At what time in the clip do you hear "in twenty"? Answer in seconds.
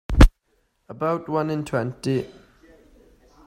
1.51-2.25